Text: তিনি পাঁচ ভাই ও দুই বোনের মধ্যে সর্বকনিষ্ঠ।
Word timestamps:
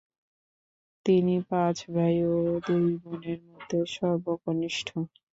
তিনি 1.05 1.35
পাঁচ 1.49 1.77
ভাই 1.93 2.15
ও 2.29 2.35
দুই 2.67 2.85
বোনের 3.01 3.39
মধ্যে 3.49 3.79
সর্বকনিষ্ঠ। 3.95 4.87